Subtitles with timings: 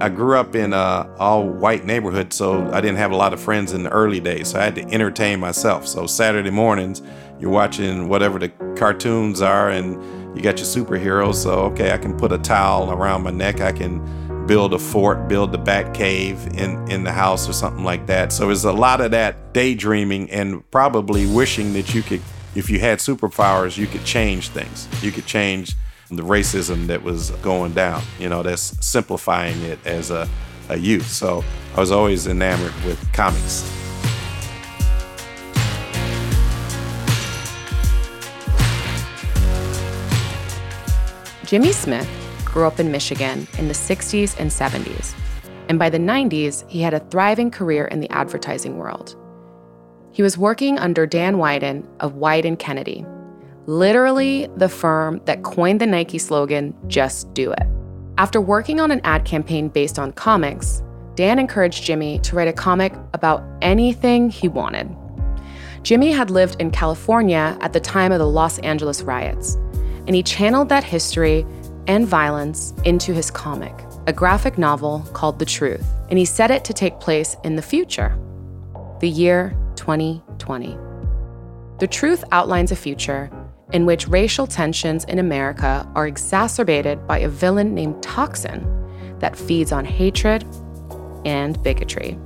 [0.00, 3.40] I grew up in a all white neighborhood, so I didn't have a lot of
[3.40, 4.48] friends in the early days.
[4.48, 5.88] So I had to entertain myself.
[5.88, 7.02] So Saturday mornings,
[7.40, 9.94] you're watching whatever the cartoons are, and
[10.36, 11.34] you got your superheroes.
[11.34, 13.60] So okay, I can put a towel around my neck.
[13.60, 17.84] I can build a fort, build the bat cave in, in the house or something
[17.84, 18.32] like that.
[18.32, 22.22] So there's a lot of that daydreaming and probably wishing that you could,
[22.54, 24.88] if you had superpowers, you could change things.
[25.02, 25.74] You could change
[26.10, 28.02] the racism that was going down.
[28.18, 30.28] You know, that's simplifying it as a,
[30.68, 31.08] a youth.
[31.08, 31.44] So
[31.76, 33.62] I was always enamored with comics.
[41.44, 42.08] Jimmy Smith
[42.44, 45.14] grew up in Michigan in the 60s and 70s.
[45.68, 49.16] And by the 90s, he had a thriving career in the advertising world.
[50.12, 53.04] He was working under Dan Wieden of Wieden Kennedy,
[53.68, 57.66] literally the firm that coined the Nike slogan, just do it.
[58.16, 60.82] After working on an ad campaign based on comics,
[61.16, 64.88] Dan encouraged Jimmy to write a comic about anything he wanted.
[65.82, 69.56] Jimmy had lived in California at the time of the Los Angeles riots,
[70.06, 71.44] and he channeled that history
[71.88, 73.74] and violence into his comic,
[74.06, 77.62] a graphic novel called The Truth, and he set it to take place in the
[77.62, 78.18] future,
[79.00, 80.78] the year 2020.
[81.80, 83.30] The Truth outlines a future
[83.72, 88.66] in which racial tensions in America are exacerbated by a villain named Toxin
[89.18, 90.44] that feeds on hatred
[91.24, 92.18] and bigotry.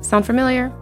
[0.00, 0.72] Sound familiar?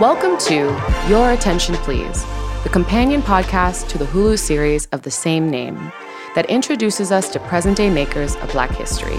[0.00, 0.76] Welcome to
[1.08, 2.24] Your Attention Please
[2.64, 5.92] the companion podcast to the Hulu series of the same name
[6.34, 9.16] that introduces us to present day makers of Black history.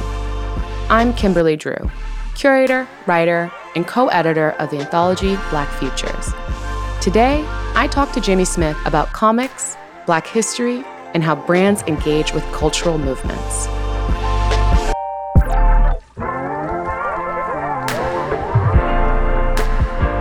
[0.90, 1.90] I'm Kimberly Drew,
[2.36, 6.34] curator, writer, and co editor of the anthology Black Futures.
[7.02, 10.83] Today, I talk to Jimmy Smith about comics, Black history,
[11.14, 13.67] and how brands engage with cultural movements.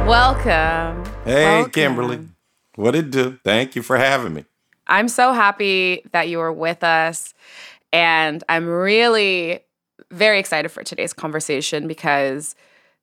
[0.07, 1.05] Welcome.
[1.25, 1.73] Hey, Welcome.
[1.73, 2.29] Kimberly.
[2.77, 3.41] What it do?
[3.43, 4.45] Thank you for having me.
[4.87, 7.35] I'm so happy that you were with us.
[7.93, 9.65] And I'm really
[10.13, 12.55] very excited for today's conversation because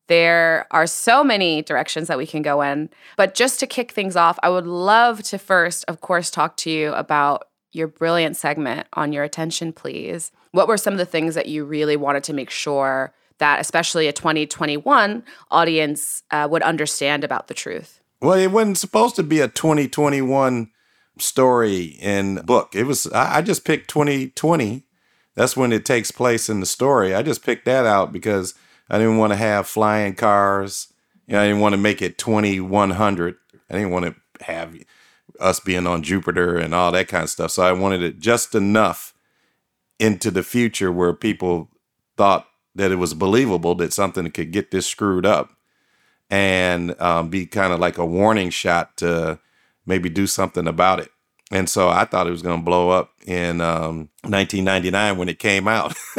[0.07, 2.89] there are so many directions that we can go in.
[3.17, 6.69] But just to kick things off, I would love to first, of course, talk to
[6.69, 10.31] you about your brilliant segment on your attention, please.
[10.51, 14.07] What were some of the things that you really wanted to make sure that, especially
[14.07, 18.01] a 2021 audience, uh, would understand about the truth?
[18.21, 20.71] Well, it wasn't supposed to be a 2021
[21.17, 22.75] story and book.
[22.75, 24.83] It was I, I just picked 2020.
[25.35, 27.13] That's when it takes place in the story.
[27.13, 28.53] I just picked that out because
[28.89, 30.93] I didn't want to have flying cars.
[31.27, 33.35] You know, I didn't want to make it 2100.
[33.69, 34.75] I didn't want to have
[35.39, 37.51] us being on Jupiter and all that kind of stuff.
[37.51, 39.13] So I wanted it just enough
[39.99, 41.69] into the future where people
[42.17, 45.51] thought that it was believable that something could get this screwed up
[46.29, 49.39] and um, be kind of like a warning shot to
[49.85, 51.09] maybe do something about it.
[51.51, 55.39] And so I thought it was going to blow up in um, 1999 when it
[55.39, 55.95] came out.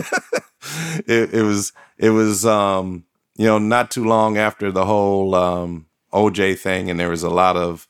[1.06, 3.04] it, it, was it was um,
[3.36, 7.30] you know not too long after the whole um, OJ thing, and there was a
[7.30, 7.86] lot of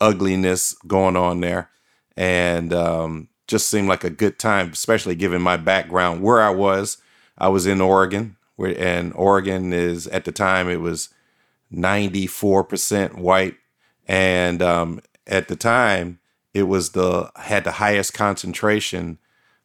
[0.00, 1.70] ugliness going on there,
[2.16, 6.98] and um, just seemed like a good time, especially given my background where I was.
[7.38, 11.10] I was in Oregon, where and Oregon is at the time it was
[11.72, 13.56] 94% white.
[14.06, 16.20] And um, at the time,
[16.54, 19.18] it was the had the highest concentration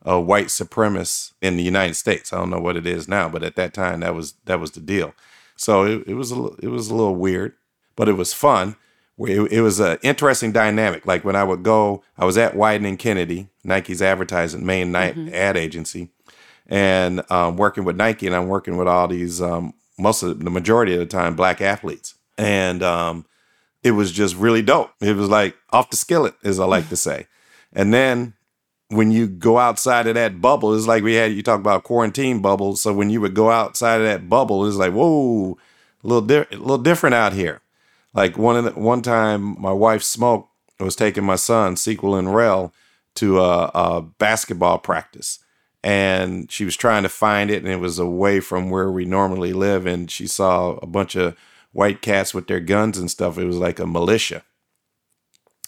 [0.04, 2.34] of white supremacist in the United States.
[2.34, 4.72] I don't know what it is now, but at that time, that was that was
[4.72, 5.14] the deal.
[5.56, 7.54] So it, it was a, it was a little weird,
[7.96, 8.76] but it was fun.
[9.20, 11.06] It, it was an interesting dynamic.
[11.06, 15.16] Like when I would go, I was at Wieden and Kennedy, Nike's advertising main night
[15.16, 15.34] mm-hmm.
[15.36, 16.10] ad agency,
[16.66, 20.50] and um, working with Nike, and I'm working with all these um, most of the
[20.50, 22.16] majority of the time black athletes.
[22.38, 23.26] And um,
[23.84, 24.92] it was just really dope.
[25.00, 27.28] It was like off the skillet, as I like to say.
[27.74, 28.34] And then
[28.92, 32.42] when you go outside of that bubble, it's like we had you talk about quarantine
[32.42, 32.82] bubbles.
[32.82, 35.58] So when you would go outside of that bubble, it's like whoa,
[36.04, 37.62] a little di- a little different out here.
[38.14, 40.50] Like one the, one time, my wife Smoke
[40.80, 42.74] was taking my son Sequel and Rel
[43.16, 45.40] to a, a basketball practice,
[45.84, 49.54] and she was trying to find it and it was away from where we normally
[49.54, 49.86] live.
[49.86, 51.38] And she saw a bunch of
[51.72, 53.38] white cats with their guns and stuff.
[53.38, 54.44] It was like a militia.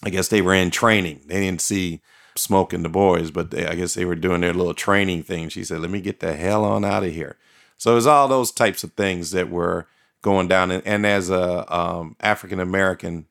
[0.02, 1.22] I guess they were in training.
[1.26, 2.02] They didn't see
[2.36, 5.48] smoking the boys but they, i guess they were doing their little training thing.
[5.48, 7.36] She said let me get the hell on out of here.
[7.76, 9.86] So it was all those types of things that were
[10.22, 10.70] going down.
[10.70, 13.26] And, and as a um, african american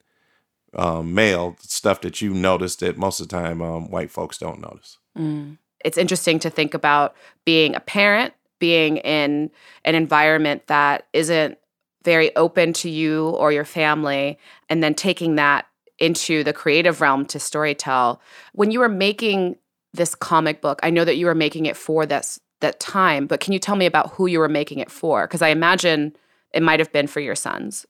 [0.76, 4.62] um, male stuff that you notice that most of the time um, white folks don't
[4.62, 4.98] notice.
[5.18, 5.58] Mm.
[5.84, 7.16] It's interesting to think about
[7.46, 9.52] being a parent, being in
[9.86, 11.58] an environment that isn't
[12.04, 14.38] very open to you or your family,
[14.70, 15.68] and then taking that
[16.04, 18.20] into the creative realm to storytell.
[18.52, 19.56] When you were making
[19.94, 23.40] this comic book, I know that you were making it for this that time, but
[23.40, 25.26] can you tell me about who you were making it for?
[25.26, 26.16] Because I imagine
[26.54, 27.86] it might have been for your sons.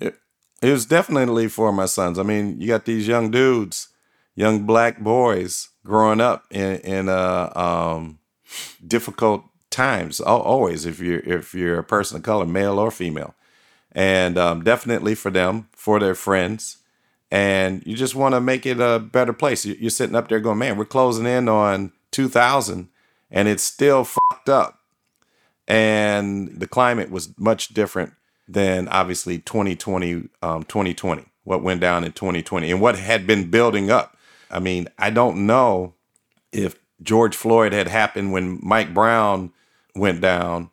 [0.00, 0.14] It,
[0.62, 2.18] it was definitely for my sons.
[2.18, 3.88] I mean, you got these young dudes,
[4.34, 8.18] young black boys growing up in in uh, um,
[8.86, 10.20] difficult times.
[10.20, 13.34] Always, if you're if you're a person of color, male or female,
[13.92, 16.78] and um, definitely for them, for their friends,
[17.34, 19.66] and you just want to make it a better place.
[19.66, 22.88] You're sitting up there going, man, we're closing in on 2000
[23.28, 24.78] and it's still fucked up.
[25.66, 28.12] And the climate was much different
[28.46, 33.90] than obviously 2020, um, 2020, what went down in 2020 and what had been building
[33.90, 34.16] up.
[34.48, 35.94] I mean, I don't know
[36.52, 39.52] if George Floyd had happened when Mike Brown
[39.96, 40.70] went down.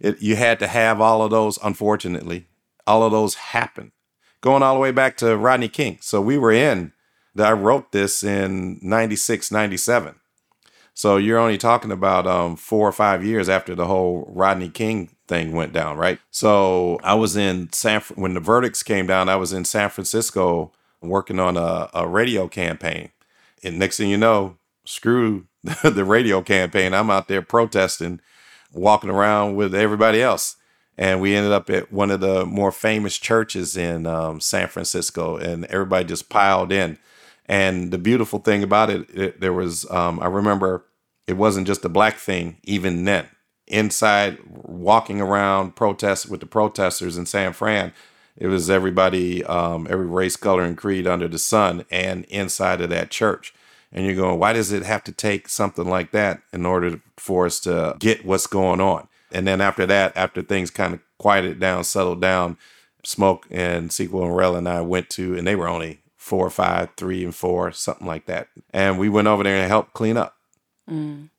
[0.00, 2.46] It, you had to have all of those, unfortunately,
[2.86, 3.92] all of those happen
[4.40, 5.98] going all the way back to Rodney King.
[6.00, 6.92] So we were in,
[7.34, 10.14] that I wrote this in 96, 97.
[10.94, 15.10] So you're only talking about um, four or five years after the whole Rodney King
[15.28, 16.18] thing went down, right?
[16.32, 20.72] So I was in San, when the verdicts came down, I was in San Francisco
[21.00, 23.10] working on a, a radio campaign.
[23.62, 25.46] And next thing you know, screw
[25.84, 26.92] the radio campaign.
[26.92, 28.20] I'm out there protesting,
[28.72, 30.56] walking around with everybody else
[30.98, 35.36] and we ended up at one of the more famous churches in um, San Francisco,
[35.36, 36.98] and everybody just piled in.
[37.46, 40.84] And the beautiful thing about it, it there was um, I remember
[41.28, 43.28] it wasn't just a black thing even then.
[43.68, 47.92] Inside, walking around protest with the protesters in San Fran,
[48.36, 52.90] it was everybody, um, every race, color, and creed under the sun, and inside of
[52.90, 53.54] that church.
[53.92, 57.46] And you're going, why does it have to take something like that in order for
[57.46, 59.08] us to get what's going on?
[59.32, 62.56] And then after that, after things kind of quieted down, settled down,
[63.04, 66.50] Smoke and Sequel and Rel and I went to, and they were only four or
[66.50, 68.48] five, three and four, something like that.
[68.72, 70.36] And we went over there and helped clean up.
[70.90, 71.30] Mm.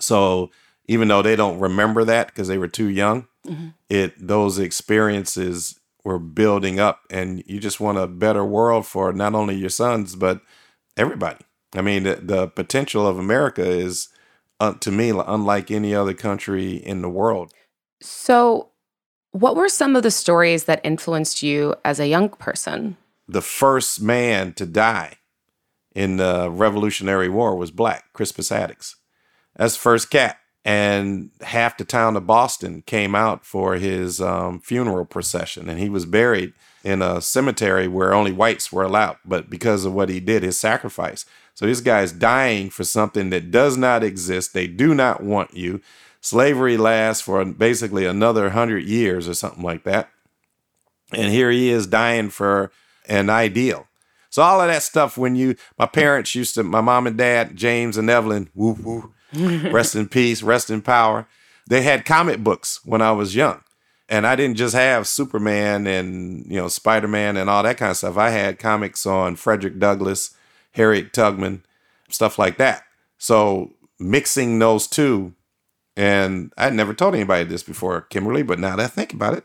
[0.00, 0.50] So
[0.86, 3.68] even though they don't remember that because they were too young, mm-hmm.
[3.88, 9.34] it those experiences were building up, and you just want a better world for not
[9.34, 10.40] only your sons but
[10.96, 11.44] everybody.
[11.74, 14.08] I mean, the, the potential of America is
[14.62, 17.52] uh, to me unlike any other country in the world.
[18.00, 18.68] So,
[19.32, 22.96] what were some of the stories that influenced you as a young person?
[23.26, 25.16] The first man to die
[25.94, 28.96] in the Revolutionary War was black, Crispus Attucks.
[29.56, 30.38] That's the first cat.
[30.64, 35.88] And half the town of Boston came out for his um, funeral procession, and he
[35.88, 36.52] was buried
[36.84, 39.16] in a cemetery where only whites were allowed.
[39.24, 43.30] But because of what he did, his sacrifice, so this guy is dying for something
[43.30, 44.54] that does not exist.
[44.54, 45.80] They do not want you.
[46.20, 50.10] Slavery lasts for basically another hundred years or something like that.
[51.12, 52.70] And here he is dying for
[53.06, 53.86] an ideal.
[54.30, 57.54] So all of that stuff when you my parents used to my mom and dad,
[57.54, 59.14] James and Evelyn, woo woo,
[59.70, 61.26] rest in peace, rest in power.
[61.68, 63.62] They had comic books when I was young.
[64.08, 67.96] And I didn't just have Superman and, you know, Spider-Man and all that kind of
[67.96, 68.18] stuff.
[68.18, 70.34] I had comics on Frederick Douglass,
[70.72, 71.64] Harriet Tubman,
[72.08, 72.84] stuff like that.
[73.18, 75.34] So mixing those two,
[75.96, 79.44] and I'd never told anybody this before, Kimberly, but now that I think about it,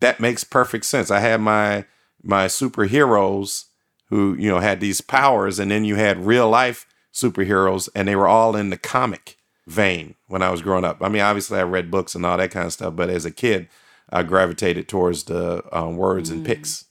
[0.00, 1.10] that makes perfect sense.
[1.10, 1.84] I had my
[2.22, 3.66] my superheroes
[4.06, 8.16] who you know had these powers, and then you had real life superheroes, and they
[8.16, 10.98] were all in the comic vein when I was growing up.
[11.00, 13.30] I mean, obviously I read books and all that kind of stuff, but as a
[13.30, 13.68] kid,
[14.10, 16.34] I gravitated towards the um, words mm.
[16.34, 16.86] and pics.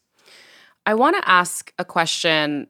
[0.86, 2.68] I want to ask a question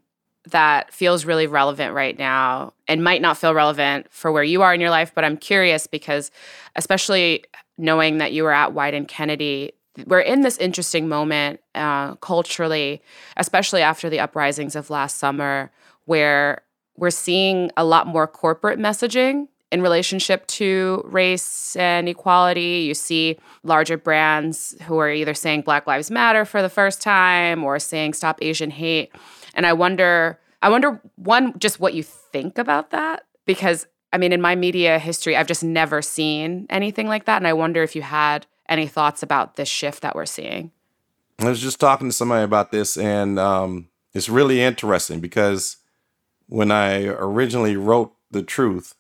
[0.50, 4.74] that feels really relevant right now and might not feel relevant for where you are
[4.74, 6.32] in your life, but I'm curious because,
[6.76, 7.46] especially
[7.78, 9.74] knowing that you were at Wieden+Kennedy,
[10.08, 13.02] we're in this interesting moment uh, culturally,
[13.38, 15.72] especially after the uprisings of last summer,
[16.06, 16.62] where
[16.98, 22.84] we're seeing a lot more corporate messaging in relationship to race and equality.
[22.88, 27.64] You see larger brands who are either saying Black Lives Matter for the first time
[27.64, 29.12] or saying Stop Asian Hate.
[29.54, 33.26] And I wonder, I wonder one, just what you think about that.
[33.46, 37.38] Because I mean, in my media history, I've just never seen anything like that.
[37.38, 40.72] And I wonder if you had any thoughts about this shift that we're seeing.
[41.40, 45.78] I was just talking to somebody about this, and um, it's really interesting because
[46.48, 48.94] when I originally wrote The Truth,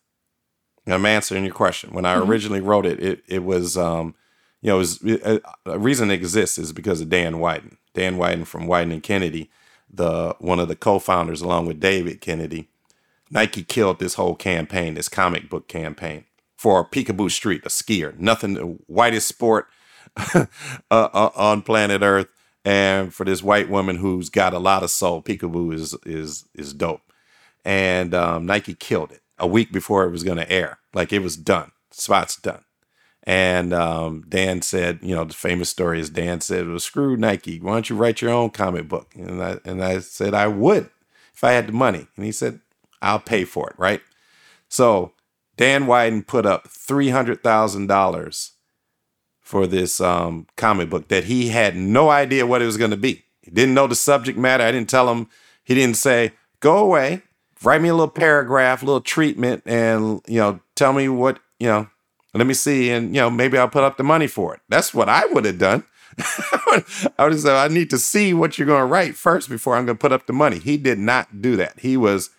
[0.87, 1.93] I'm answering your question.
[1.93, 2.29] When I mm-hmm.
[2.29, 4.15] originally wrote it, it, it was, um,
[4.61, 7.77] you know, it was, a, a reason it exists is because of Dan Wieden.
[7.93, 9.51] Dan Wieden from Wieden and Kennedy
[9.93, 12.69] the one of the co-founders along with David Kennedy
[13.31, 16.25] Nike killed this whole campaign, this comic book campaign
[16.57, 19.67] for Picabo Street, a skier, nothing, the whitest sport
[20.35, 20.45] uh,
[20.91, 22.27] uh, on planet Earth.
[22.63, 26.73] And for this white woman who's got a lot of soul, Picabo is is is
[26.73, 27.01] dope.
[27.63, 30.79] And um, Nike killed it a week before it was going to air.
[30.93, 31.71] Like it was done.
[31.89, 32.63] Spot's done.
[33.23, 37.59] And um, Dan said, you know, the famous story is Dan said, "Well, screw Nike.
[37.59, 40.89] Why don't you write your own comic book?" And I and I said I would
[41.33, 42.07] if I had the money.
[42.15, 42.61] And he said,
[43.01, 44.01] "I'll pay for it." Right.
[44.69, 45.13] So
[45.55, 48.53] Dan Wieden put up three hundred thousand dollars
[49.39, 52.97] for this um, comic book that he had no idea what it was going to
[52.97, 53.23] be.
[53.41, 54.63] He didn't know the subject matter.
[54.63, 55.27] I didn't tell him.
[55.63, 57.21] He didn't say, "Go away,
[57.61, 61.67] write me a little paragraph, a little treatment, and you know, tell me what you
[61.67, 61.87] know."
[62.33, 64.61] Let me see, and you know, maybe I'll put up the money for it.
[64.69, 65.83] That's what I would have done.
[66.17, 66.83] I
[67.19, 69.85] would have said, I need to see what you're going to write first before I'm
[69.85, 70.59] going to put up the money.
[70.59, 71.79] He did not do that.
[71.79, 72.29] He was,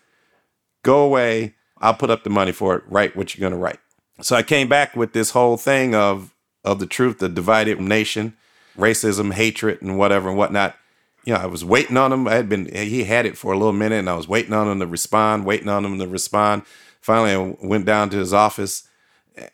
[0.82, 1.54] go away.
[1.78, 2.84] I'll put up the money for it.
[2.86, 3.80] Write what you're going to write.
[4.20, 6.34] So I came back with this whole thing of
[6.64, 8.36] of the truth, the divided nation,
[8.78, 10.76] racism, hatred, and whatever and whatnot.
[11.24, 12.28] You know, I was waiting on him.
[12.28, 14.68] I had been he had it for a little minute, and I was waiting on
[14.68, 16.62] him to respond, waiting on him to respond.
[17.00, 18.88] Finally, I went down to his office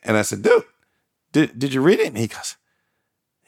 [0.03, 0.63] and I said, dude,
[1.31, 2.07] did, did you read it?
[2.07, 2.55] And he goes,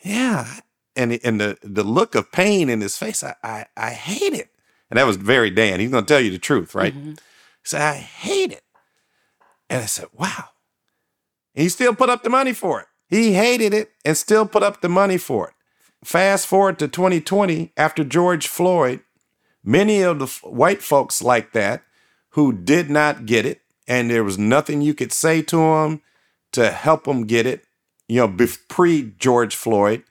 [0.03, 0.59] yeah.
[0.95, 4.49] And, and the, the look of pain in his face, I, I, I hate it.
[4.89, 5.79] And that was very Dan.
[5.79, 6.93] He's going to tell you the truth, right?
[6.93, 7.11] Mm-hmm.
[7.11, 7.17] He
[7.63, 8.63] said, I hate it.
[9.69, 10.49] And I said, wow.
[11.55, 12.87] And he still put up the money for it.
[13.07, 15.53] He hated it and still put up the money for it.
[16.03, 19.01] Fast forward to 2020, after George Floyd,
[19.63, 21.83] many of the white folks like that
[22.29, 26.01] who did not get it, and there was nothing you could say to them
[26.53, 27.65] to help them get it,
[28.07, 30.03] you know, pre George Floyd.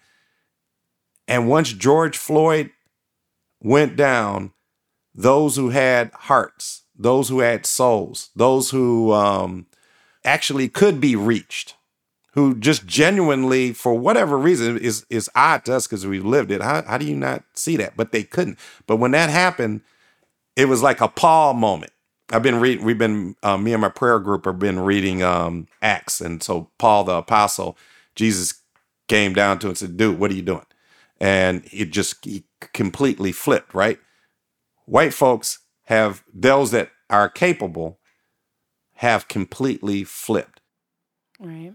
[1.28, 2.70] And once George Floyd
[3.62, 4.52] went down,
[5.14, 9.66] those who had hearts, those who had souls, those who um,
[10.24, 11.76] actually could be reached,
[12.32, 16.62] who just genuinely, for whatever reason, is is odd to us because we lived it.
[16.62, 17.96] How, how do you not see that?
[17.96, 18.58] But they couldn't.
[18.86, 19.82] But when that happened,
[20.56, 21.92] it was like a Paul moment.
[22.32, 22.84] I've been reading.
[22.84, 26.70] We've been uh, me and my prayer group have been reading um, Acts, and so
[26.78, 27.76] Paul the apostle,
[28.14, 28.62] Jesus
[29.08, 30.66] came down to him and said, "Dude, what are you doing?"
[31.20, 33.74] And it just he completely flipped.
[33.74, 33.98] Right?
[34.86, 37.98] White folks have those that are capable
[38.96, 40.60] have completely flipped.
[41.40, 41.72] Right,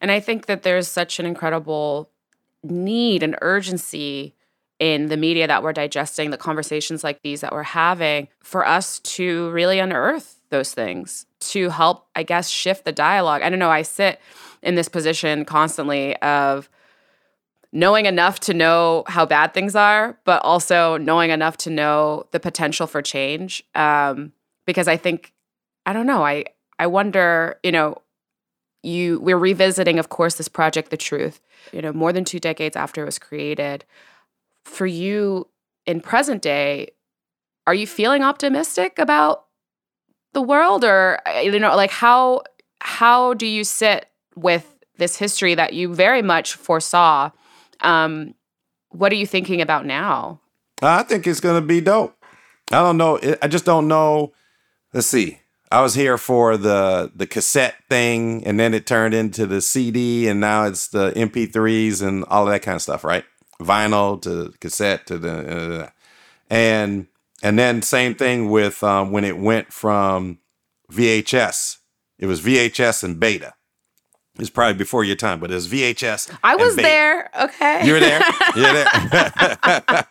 [0.00, 2.10] and I think that there's such an incredible
[2.62, 4.34] need and urgency
[4.78, 8.98] in the media that we're digesting, the conversations like these that we're having, for us
[9.00, 13.42] to really unearth those things, to help, I guess, shift the dialogue.
[13.42, 14.20] I don't know, I sit
[14.62, 16.68] in this position constantly of
[17.72, 22.40] knowing enough to know how bad things are, but also knowing enough to know the
[22.40, 23.64] potential for change.
[23.74, 24.32] Um,
[24.66, 25.32] because I think,
[25.84, 26.44] I don't know, I
[26.78, 27.98] I wonder, you know,
[28.82, 31.40] you we're revisiting, of course, this project, The Truth,
[31.72, 33.84] you know, more than two decades after it was created
[34.64, 35.48] for you
[35.86, 36.90] in present day,
[37.66, 39.44] are you feeling optimistic about
[40.32, 40.84] the world?
[40.84, 42.42] Or uh, you know like how
[42.80, 44.06] how do you sit
[44.36, 47.30] with this history that you very much foresaw?
[47.80, 48.34] Um
[48.90, 50.40] what are you thinking about now?
[50.80, 52.16] I think it's going to be dope.
[52.70, 54.32] I don't know i just don't know.
[54.92, 55.40] Let's see.
[55.70, 60.28] I was here for the the cassette thing and then it turned into the cd
[60.28, 63.24] and now it's the mp3s and all of that kind of stuff right
[63.60, 65.90] vinyl to cassette to the uh,
[66.50, 67.06] and
[67.42, 70.38] and then same thing with um, when it went from
[70.92, 71.78] VHS.
[72.18, 73.54] It was VHS and beta.
[74.38, 76.36] It's probably before your time, but it was VHS.
[76.42, 77.30] I was there.
[77.40, 77.86] Okay.
[77.86, 78.20] You were there.
[78.56, 78.86] You were there.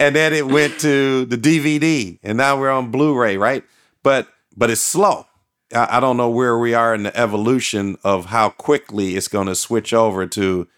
[0.00, 3.64] and then it went to the DVD, and now we're on Blu-ray, right?
[4.02, 5.26] But but it's slow.
[5.74, 9.46] I, I don't know where we are in the evolution of how quickly it's going
[9.48, 10.68] to switch over to.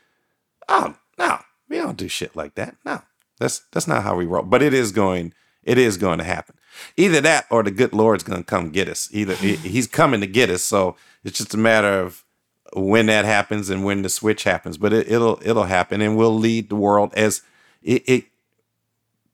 [0.69, 1.39] Oh no,
[1.71, 2.77] we don't do shit like that.
[2.85, 3.03] No,
[3.39, 4.43] that's that's not how we roll.
[4.43, 5.33] But it is going.
[5.63, 6.57] It is going to happen.
[6.97, 9.09] Either that or the good Lord's going to come get us.
[9.13, 10.63] Either he's coming to get us.
[10.63, 12.25] So it's just a matter of
[12.73, 14.79] when that happens and when the switch happens.
[14.79, 17.43] But it, will it'll happen, and we'll lead the world as
[17.83, 18.25] it, it.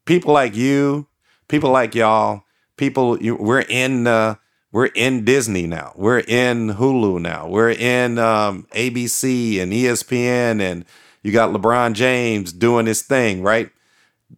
[0.04, 1.08] People like you,
[1.48, 2.44] people like y'all,
[2.76, 3.20] people.
[3.20, 4.06] You, we're in.
[4.06, 4.36] Uh,
[4.72, 5.92] we're in Disney now.
[5.96, 7.48] We're in Hulu now.
[7.48, 10.84] We're in um, ABC and ESPN and
[11.22, 13.70] you got LeBron James doing his thing, right?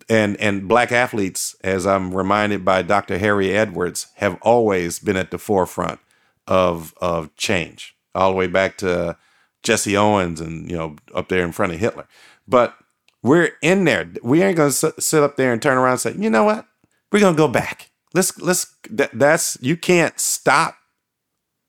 [0.09, 3.19] And and black athletes, as I'm reminded by Dr.
[3.19, 6.01] Harry Edwards, have always been at the forefront
[6.47, 9.19] of of change, all the way back to
[9.63, 12.07] Jesse Owens and you know up there in front of Hitler.
[12.47, 12.75] But
[13.23, 14.11] we're in there.
[14.23, 16.67] We ain't gonna sit up there and turn around and say, you know what?
[17.13, 17.91] We're gonna go back.
[18.15, 20.77] Let's let's that, that's you can't stop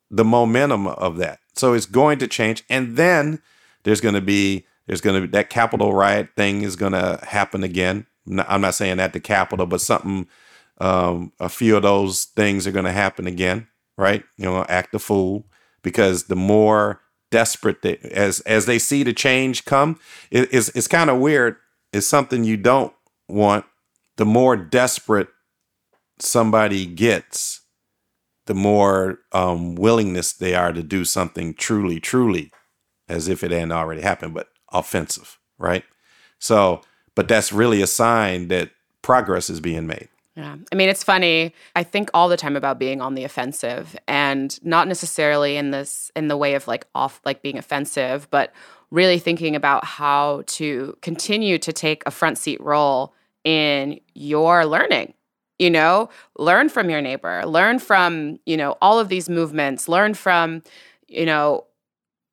[0.09, 1.39] the momentum of that.
[1.55, 3.41] So it's going to change, and then
[3.83, 7.19] there's going to be there's going to be that Capitol riot thing is going to
[7.23, 8.05] happen again.
[8.47, 10.27] I'm not saying at the Capitol, but something,
[10.79, 13.67] um, a few of those things are going to happen again,
[13.97, 14.23] right?
[14.37, 15.45] You know, act the fool
[15.81, 19.99] because the more desperate they, as as they see the change come,
[20.31, 21.57] it, it's it's kind of weird.
[21.91, 22.93] It's something you don't
[23.27, 23.65] want.
[24.17, 25.29] The more desperate
[26.19, 27.61] somebody gets,
[28.45, 32.51] the more um, willingness they are to do something truly, truly,
[33.07, 35.83] as if it hadn't already happened, but offensive, right?
[36.39, 36.81] So,
[37.15, 38.71] but that's really a sign that
[39.01, 40.09] progress is being made.
[40.35, 40.55] Yeah.
[40.71, 41.53] I mean, it's funny.
[41.75, 46.11] I think all the time about being on the offensive and not necessarily in this
[46.15, 48.53] in the way of like off like being offensive, but
[48.89, 55.13] really thinking about how to continue to take a front seat role in your learning
[55.59, 60.13] you know learn from your neighbor learn from you know all of these movements learn
[60.13, 60.63] from
[61.07, 61.65] you know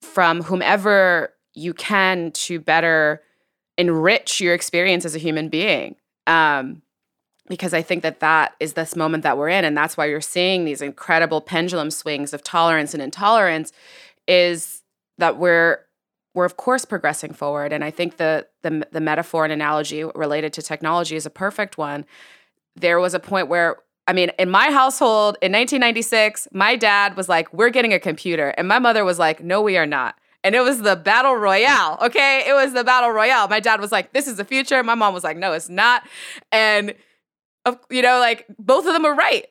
[0.01, 3.23] from whomever you can to better
[3.77, 5.97] enrich your experience as a human being.
[6.27, 6.83] Um,
[7.49, 10.21] because i think that that is this moment that we're in and that's why you're
[10.21, 13.71] seeing these incredible pendulum swings of tolerance and intolerance
[14.27, 14.83] is
[15.19, 15.81] that we're
[16.35, 17.73] we're of course progressing forward.
[17.73, 21.79] And i think the the, the metaphor and analogy related to technology is a perfect
[21.79, 22.05] one
[22.77, 23.77] there was a point where
[24.09, 28.55] I mean, in my household in 1996, my dad was like, "We're getting a computer,"
[28.57, 30.15] and my mother was like, "No, we are not."
[30.45, 31.99] And it was the battle royale.
[32.01, 33.49] Okay, it was the battle royale.
[33.49, 36.05] My dad was like, "This is the future." My mom was like, "No, it's not."
[36.53, 36.95] And
[37.91, 39.47] you know, like both of them are right.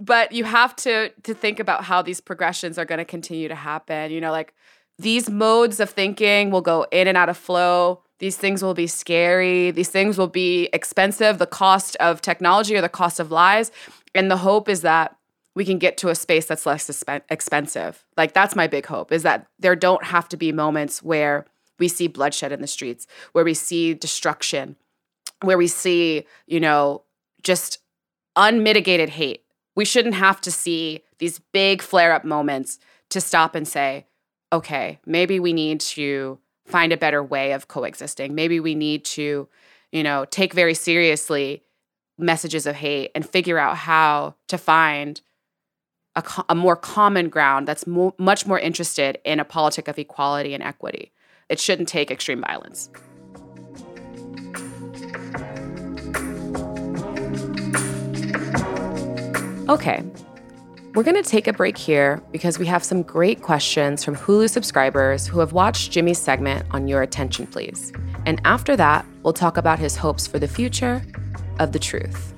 [0.00, 3.54] But you have to to think about how these progressions are going to continue to
[3.54, 4.10] happen.
[4.10, 4.54] You know, like
[4.98, 8.86] these modes of thinking will go in and out of flow these things will be
[8.86, 9.72] scary.
[9.72, 13.72] These things will be expensive, the cost of technology or the cost of lies.
[14.14, 15.16] And the hope is that
[15.56, 16.88] we can get to a space that's less
[17.28, 18.04] expensive.
[18.16, 21.46] Like that's my big hope is that there don't have to be moments where
[21.80, 24.76] we see bloodshed in the streets, where we see destruction,
[25.40, 27.02] where we see, you know,
[27.42, 27.78] just
[28.36, 29.42] unmitigated hate.
[29.74, 32.78] We shouldn't have to see these big flare up moments
[33.10, 34.06] to stop and say,
[34.52, 38.34] okay, maybe we need to find a better way of coexisting.
[38.34, 39.48] Maybe we need to,
[39.90, 41.62] you know, take very seriously
[42.18, 45.20] messages of hate and figure out how to find
[46.14, 50.54] a, a more common ground that's mo- much more interested in a politic of equality
[50.54, 51.12] and equity.
[51.48, 52.90] It shouldn't take extreme violence.
[59.68, 60.02] Okay,
[60.94, 64.50] we're going to take a break here because we have some great questions from Hulu
[64.50, 67.92] subscribers who have watched Jimmy's segment on Your Attention Please.
[68.26, 71.02] And after that, we'll talk about his hopes for the future
[71.58, 72.34] of the truth.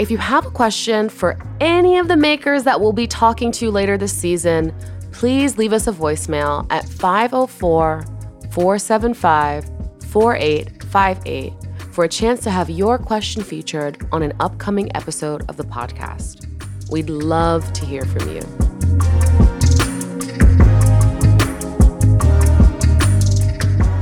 [0.00, 3.70] If you have a question for any of the makers that we'll be talking to
[3.70, 4.74] later this season,
[5.12, 8.04] please leave us a voicemail at 504
[8.50, 9.70] 475
[10.10, 11.52] 4858
[11.92, 16.57] for a chance to have your question featured on an upcoming episode of the podcast.
[16.90, 18.40] We'd love to hear from you.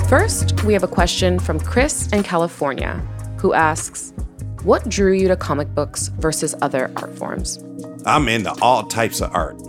[0.09, 2.95] First, we have a question from Chris in California
[3.39, 4.13] who asks,
[4.63, 7.59] What drew you to comic books versus other art forms?
[8.05, 9.61] I'm into all types of art.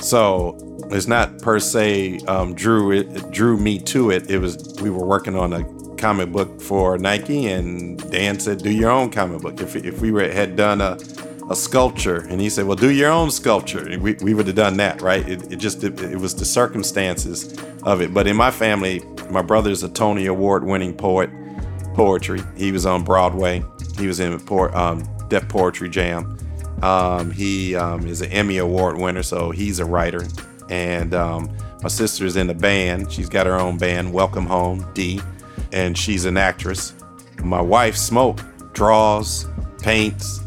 [0.00, 0.58] So
[0.90, 4.28] it's not per se um, drew it, it drew me to it.
[4.28, 5.64] It was we were working on a
[5.96, 10.10] comic book for Nike, and Dan said, "Do your own comic book." If if we
[10.10, 10.96] were, had done a
[11.48, 13.86] a sculpture and he said well do your own sculpture.
[13.88, 15.26] And we, we would have done that right?
[15.28, 18.12] It, it just it, it, was the circumstances of it.
[18.12, 21.30] But in my family my brother's a tony award winning poet
[21.94, 22.40] poetry.
[22.56, 23.64] He was on broadway.
[23.98, 26.38] He was in um, Def Poetry Jam.
[26.82, 30.24] Um, he um, is an emmy award winner so he's a writer.
[30.68, 33.12] And um, my sister's in the band.
[33.12, 35.20] She's got her own band welcome home d
[35.72, 36.92] and she's an actress.
[37.42, 38.40] My wife smoke
[38.72, 39.46] draws
[39.80, 40.40] paints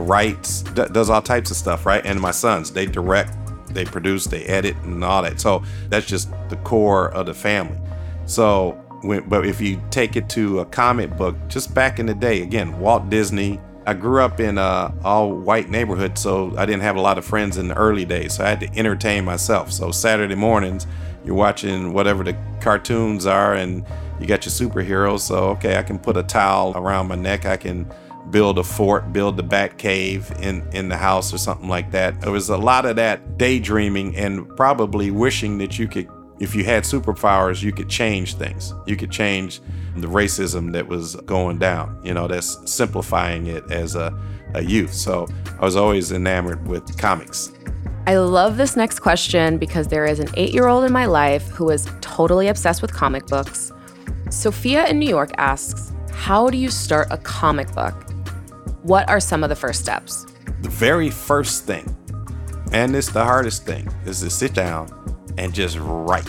[0.00, 2.04] writes, d- does all types of stuff, right?
[2.04, 3.32] And my sons, they direct,
[3.68, 5.40] they produce, they edit, and all that.
[5.40, 7.78] So that's just the core of the family.
[8.26, 12.14] So, when, but if you take it to a comic book, just back in the
[12.14, 13.60] day, again, Walt Disney.
[13.86, 17.24] I grew up in a all white neighborhood, so I didn't have a lot of
[17.26, 18.36] friends in the early days.
[18.36, 19.70] So I had to entertain myself.
[19.70, 20.86] So Saturday mornings,
[21.22, 23.84] you're watching whatever the cartoons are, and
[24.18, 25.20] you got your superheroes.
[25.20, 27.44] So okay, I can put a towel around my neck.
[27.44, 27.86] I can
[28.30, 32.20] build a fort, build the bat cave in, in the house or something like that.
[32.20, 36.08] There was a lot of that daydreaming and probably wishing that you could,
[36.40, 38.72] if you had superpowers, you could change things.
[38.86, 39.60] You could change
[39.96, 42.00] the racism that was going down.
[42.02, 44.12] You know, that's simplifying it as a
[44.54, 44.94] a youth.
[44.94, 45.28] So
[45.60, 47.52] I was always enamored with comics.
[48.06, 51.46] I love this next question because there is an eight year old in my life
[51.48, 53.72] who is totally obsessed with comic books.
[54.30, 57.94] Sophia in New York asks, How do you start a comic book?
[58.84, 60.26] What are some of the first steps?
[60.60, 61.96] The very first thing,
[62.70, 64.90] and it's the hardest thing, is to sit down
[65.38, 66.28] and just write.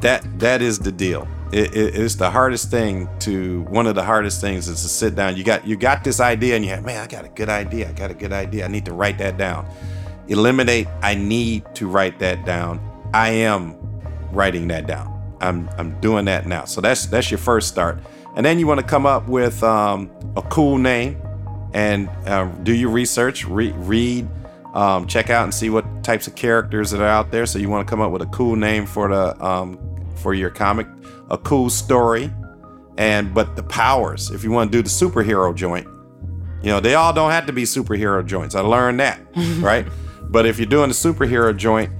[0.00, 1.28] That that is the deal.
[1.52, 5.14] It, it, it's the hardest thing to one of the hardest things is to sit
[5.14, 5.36] down.
[5.36, 7.88] You got you got this idea and you have, man, I got a good idea.
[7.88, 8.64] I got a good idea.
[8.64, 9.64] I need to write that down.
[10.26, 12.80] Eliminate I need to write that down.
[13.14, 13.76] I am
[14.32, 15.36] writing that down.
[15.40, 16.64] I'm I'm doing that now.
[16.64, 18.00] So that's that's your first start.
[18.34, 21.16] And then you want to come up with um, a cool name
[21.74, 24.28] and uh, do your research, re- read,
[24.74, 27.46] um, check out and see what types of characters that are out there.
[27.46, 29.78] So you want to come up with a cool name for the um,
[30.16, 30.86] for your comic,
[31.30, 32.32] a cool story,
[32.96, 34.30] and but the powers.
[34.30, 35.86] If you want to do the superhero joint,
[36.62, 38.54] you know they all don't have to be superhero joints.
[38.54, 39.20] I learned that,
[39.60, 39.86] right?
[40.30, 41.90] But if you're doing a superhero joint,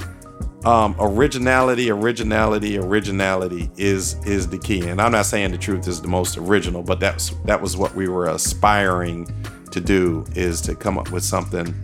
[0.64, 4.86] um, originality, originality, originality is is the key.
[4.86, 7.94] And I'm not saying the truth is the most original, but that's that was what
[7.94, 9.26] we were aspiring
[9.72, 11.74] to do is to come up with something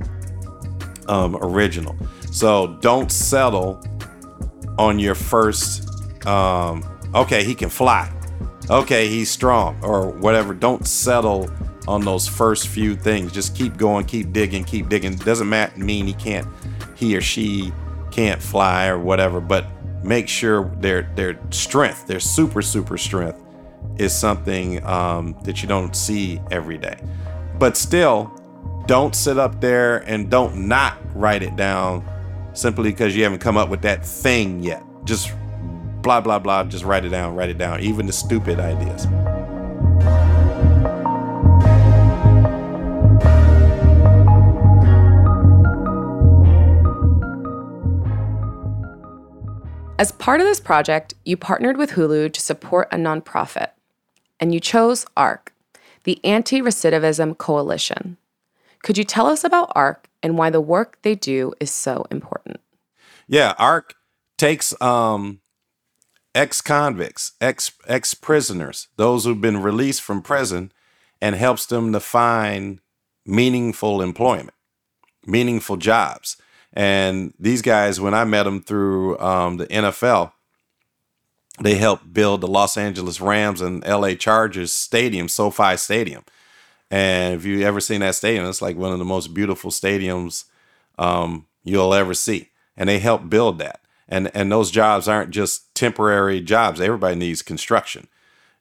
[1.08, 1.96] um, original.
[2.30, 3.82] So don't settle
[4.78, 5.88] on your first.
[6.26, 8.12] Um, okay, he can fly.
[8.70, 10.54] Okay, he's strong or whatever.
[10.54, 11.50] Don't settle
[11.86, 13.32] on those first few things.
[13.32, 15.16] Just keep going, keep digging, keep digging.
[15.16, 16.46] Doesn't mean he can't,
[16.94, 17.72] he or she
[18.10, 19.66] can't fly or whatever, but
[20.02, 23.42] make sure their their strength, their super super strength,
[23.98, 26.98] is something um, that you don't see every day.
[27.58, 28.32] But still,
[28.86, 32.04] don't sit up there and don't not write it down
[32.52, 34.82] simply because you haven't come up with that thing yet.
[35.04, 35.32] Just
[36.02, 36.64] blah, blah, blah.
[36.64, 39.06] Just write it down, write it down, even the stupid ideas.
[49.96, 53.70] As part of this project, you partnered with Hulu to support a nonprofit,
[54.38, 55.53] and you chose ARC,
[56.04, 58.16] the Anti Recidivism Coalition.
[58.82, 62.60] Could you tell us about ARC and why the work they do is so important?
[63.26, 63.94] Yeah, ARC
[64.36, 65.40] takes um,
[66.34, 70.72] ex convicts, ex ex prisoners, those who've been released from prison,
[71.20, 72.80] and helps them to find
[73.24, 74.54] meaningful employment,
[75.26, 76.36] meaningful jobs.
[76.74, 80.32] And these guys, when I met them through um, the NFL,
[81.60, 86.24] they helped build the Los Angeles Rams and LA Chargers stadium, SoFi Stadium.
[86.90, 90.44] And if you ever seen that stadium, it's like one of the most beautiful stadiums
[90.98, 92.50] um, you'll ever see.
[92.76, 93.80] And they helped build that.
[94.08, 96.80] And and those jobs aren't just temporary jobs.
[96.80, 98.08] Everybody needs construction.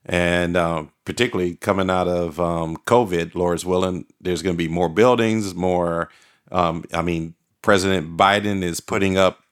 [0.06, 4.89] And um, particularly coming out of um, COVID, Lord's willing, there's going to be more
[4.89, 6.10] buildings, more.
[6.51, 9.43] Um, I mean, President Biden is putting up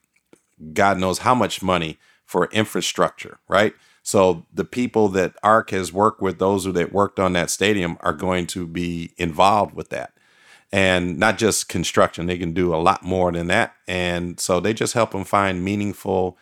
[0.73, 1.97] God knows how much money
[2.31, 3.73] for infrastructure, right?
[4.03, 7.97] So the people that ARC has worked with, those who that worked on that stadium,
[7.99, 10.13] are going to be involved with that,
[10.71, 12.25] and not just construction.
[12.25, 15.63] They can do a lot more than that, and so they just help them find
[15.63, 16.37] meaningful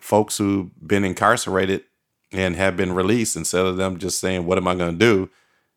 [0.00, 1.84] folks who've been incarcerated
[2.30, 3.34] and have been released.
[3.34, 5.30] Instead of them just saying, "What am I going to do?"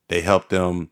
[0.09, 0.91] They help them.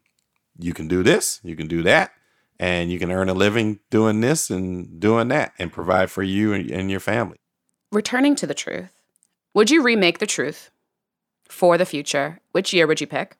[0.58, 1.41] You can do this.
[1.44, 2.12] You can do that.
[2.58, 6.54] And you can earn a living doing this and doing that and provide for you
[6.54, 7.38] and your family.
[7.91, 8.91] Returning to the truth,
[9.54, 10.69] would you remake The Truth
[11.48, 12.39] for the future?
[12.52, 13.38] Which year would you pick?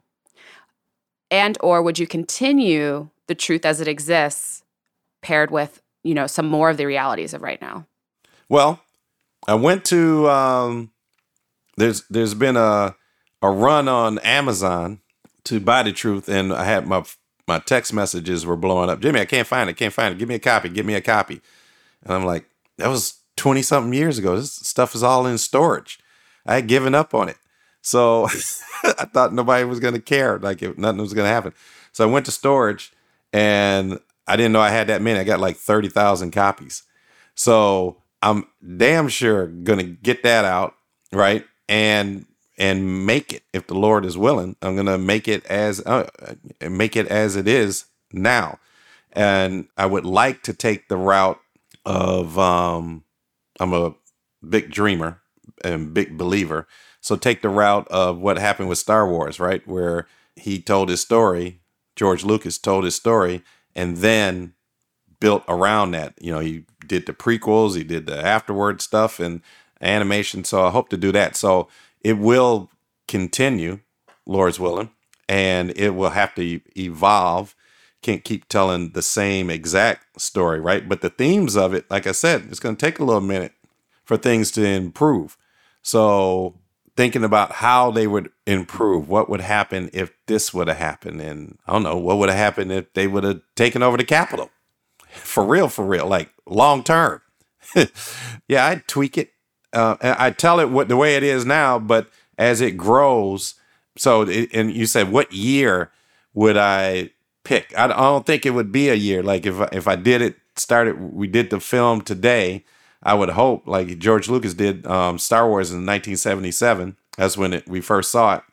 [1.30, 4.64] And or would you continue The Truth as it exists
[5.22, 7.86] paired with, you know, some more of the realities of right now?
[8.48, 8.80] Well,
[9.48, 10.92] I went to um
[11.78, 12.96] there's there's been a
[13.42, 15.00] a run on Amazon
[15.46, 17.04] to buy the truth and I had my
[17.48, 19.02] my text messages were blowing up.
[19.02, 19.78] Jimmy, I can't find it.
[19.78, 20.18] Can't find it.
[20.18, 20.70] Give me a copy.
[20.70, 21.42] Give me a copy.
[22.04, 22.46] And I'm like,
[22.78, 24.36] that was 20 something years ago.
[24.36, 26.00] This stuff is all in storage.
[26.46, 27.38] I had given up on it.
[27.82, 28.26] So
[28.84, 31.54] I thought nobody was going to care, like if nothing was going to happen.
[31.92, 32.92] So I went to storage
[33.32, 35.20] and I didn't know I had that many.
[35.20, 36.84] I got like 30,000 copies.
[37.36, 40.76] So I'm damn sure going to get that out,
[41.12, 41.46] right?
[41.70, 42.26] And
[42.58, 44.56] and make it if the Lord is willing.
[44.62, 46.10] I'm going to make it as uh,
[46.62, 48.60] make it as it is now.
[49.12, 51.40] And I would like to take the route
[51.86, 53.05] of um
[53.60, 53.96] I'm a
[54.48, 55.22] big dreamer
[55.64, 56.68] and big believer.
[57.02, 59.66] So take the route of what happened with Star Wars, right?
[59.68, 61.62] Where he told his story,
[61.96, 63.44] George Lucas told his story,
[63.76, 64.54] and then
[65.20, 66.14] built around that.
[66.20, 69.42] You know, he did the prequels, he did the afterward stuff and
[69.82, 70.44] animation.
[70.44, 71.36] So I hope to do that.
[71.36, 71.68] So
[72.02, 72.70] it will
[73.08, 73.80] continue,
[74.26, 74.92] Lord's willing,
[75.30, 77.56] and it will have to evolve
[78.06, 80.88] can't keep telling the same exact story, right?
[80.88, 83.54] But the themes of it, like I said, it's going to take a little minute
[84.04, 85.38] for things to improve.
[85.82, 86.54] So
[86.96, 91.58] thinking about how they would improve, what would happen if this would have happened, and
[91.66, 94.52] I don't know what would have happened if they would have taken over the Capitol,
[95.10, 97.22] for real, for real, like long term.
[98.48, 99.32] yeah, I'd tweak it.
[99.74, 103.56] Uh, I tell it what the way it is now, but as it grows,
[103.98, 105.92] so it, and you said what year
[106.36, 107.10] would I
[107.46, 107.74] pick?
[107.78, 109.24] I, don't think it would be a year.
[109.24, 112.66] Like if if I did it, started we did the film today
[113.06, 116.98] I would hope, like George Lucas did um, Star Wars in 1977.
[117.16, 118.44] That's when it, we first saw it.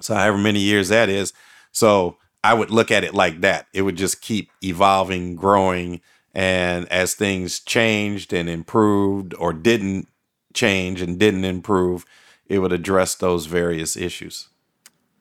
[0.00, 1.32] So, however many years that is.
[1.70, 3.68] So, I would look at it like that.
[3.72, 6.00] It would just keep evolving, growing.
[6.34, 10.08] And as things changed and improved or didn't
[10.52, 12.04] change and didn't improve,
[12.46, 14.48] it would address those various issues.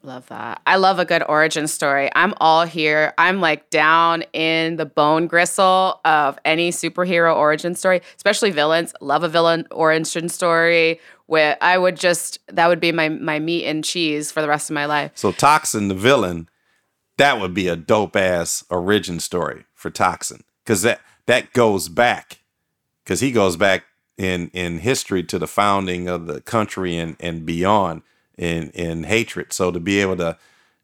[0.05, 0.61] Love that.
[0.67, 2.09] I love a good origin story.
[2.13, 3.13] I'm all here.
[3.17, 8.93] I'm like down in the bone gristle of any superhero origin story, especially villains.
[8.99, 13.65] Love a villain origin story where I would just that would be my my meat
[13.65, 15.11] and cheese for the rest of my life.
[15.15, 16.49] So Toxin the villain,
[17.17, 22.39] that would be a dope ass origin story for Toxin cuz that that goes back
[23.05, 23.85] cuz he goes back
[24.17, 28.01] in in history to the founding of the country and and beyond
[28.37, 29.53] in in hatred.
[29.53, 30.37] So to be able to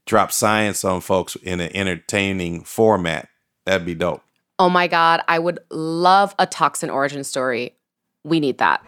[0.06, 3.30] drop science on folks in an entertaining format,
[3.66, 4.22] that'd be dope.
[4.58, 7.76] Oh my god, I would love a toxin origin story.
[8.24, 8.86] We need that.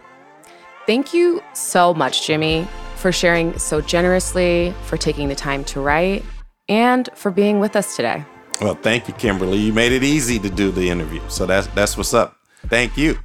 [0.86, 6.26] Thank you so much, Jimmy, for sharing so generously, for taking the time to write,
[6.68, 8.26] and for being with us today.
[8.60, 9.58] Well, thank you, Kimberly.
[9.58, 11.22] You made it easy to do the interview.
[11.30, 12.38] So that's that's what's up.
[12.68, 13.18] Thank you.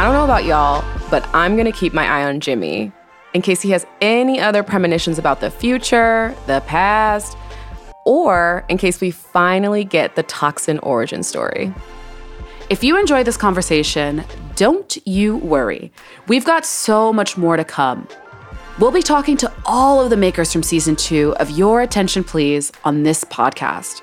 [0.00, 2.90] I don't know about y'all, but I'm gonna keep my eye on Jimmy
[3.34, 7.36] in case he has any other premonitions about the future, the past,
[8.06, 11.74] or in case we finally get the toxin origin story.
[12.70, 14.24] If you enjoyed this conversation,
[14.56, 15.92] don't you worry.
[16.28, 18.08] We've got so much more to come.
[18.78, 22.72] We'll be talking to all of the makers from season two of Your Attention Please
[22.84, 24.00] on this podcast.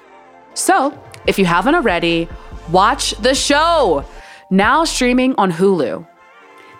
[0.53, 2.29] So, if you haven't already,
[2.69, 4.05] watch the show
[4.49, 6.07] now streaming on Hulu.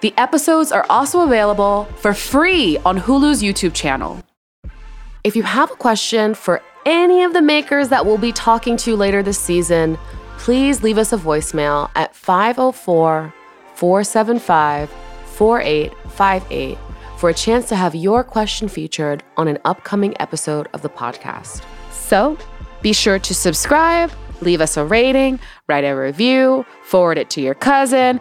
[0.01, 4.23] The episodes are also available for free on Hulu's YouTube channel.
[5.23, 8.95] If you have a question for any of the makers that we'll be talking to
[8.95, 9.97] later this season,
[10.37, 13.33] please leave us a voicemail at 504
[13.75, 14.89] 475
[15.35, 16.77] 4858
[17.17, 21.63] for a chance to have your question featured on an upcoming episode of the podcast.
[21.91, 22.37] So
[22.81, 27.55] be sure to subscribe leave us a rating, write a review, forward it to your
[27.55, 28.19] cousin.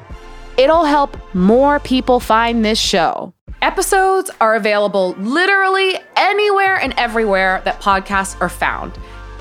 [0.56, 3.32] It'll help more people find this show.
[3.62, 8.92] Episodes are available literally anywhere and everywhere that podcasts are found,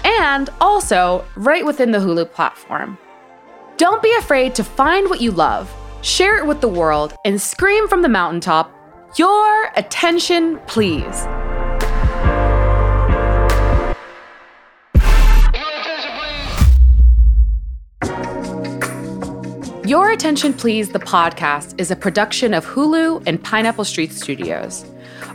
[0.03, 2.97] and also right within the Hulu platform.
[3.77, 7.88] Don't be afraid to find what you love, share it with the world, and scream
[7.88, 8.71] from the mountaintop,
[9.17, 11.25] Your attention, please.
[19.86, 24.84] Your Attention Please, the podcast, is a production of Hulu and Pineapple Street Studios.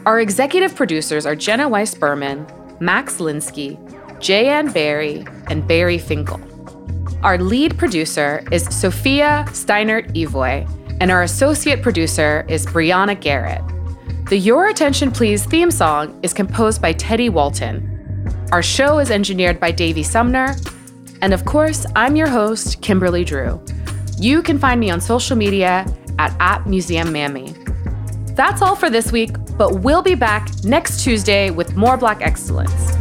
[0.07, 2.45] Our executive producers are Jenna Weiss Berman,
[2.81, 3.79] Max Linsky,
[4.19, 6.41] Jayann Barry, and Barry Finkel.
[7.23, 10.69] Our lead producer is Sophia Steinert Evoy,
[11.01, 13.63] and our associate producer is Brianna Garrett.
[14.31, 17.87] The Your Attention Please theme song is composed by Teddy Walton.
[18.51, 20.57] Our show is engineered by Davey Sumner.
[21.23, 23.63] And of course, I'm your host, Kimberly Drew.
[24.21, 25.87] You can find me on social media
[26.19, 27.55] at, at Museum Mammy.
[28.35, 32.93] That's all for this week, but we'll be back next Tuesday with more Black Excellence.